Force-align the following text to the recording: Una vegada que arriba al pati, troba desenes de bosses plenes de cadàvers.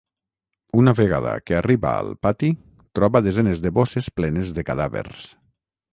Una 0.83 0.93
vegada 0.99 1.33
que 1.49 1.57
arriba 1.57 1.91
al 2.05 2.09
pati, 2.27 2.51
troba 3.01 3.23
desenes 3.29 3.61
de 3.67 3.73
bosses 3.77 4.09
plenes 4.21 4.51
de 4.57 4.69
cadàvers. 4.71 5.29